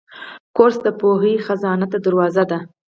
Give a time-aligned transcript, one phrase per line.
[0.55, 2.57] کورس د پوهې خزانې ته دروازه ده.